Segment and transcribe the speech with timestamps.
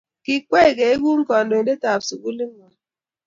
[0.23, 2.75] kikikwei koeku kantoide ab sukulit ngwag